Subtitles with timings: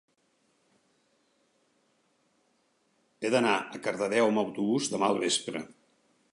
[3.21, 5.67] He d'anar a Cardedeu amb autobús demà al vespre.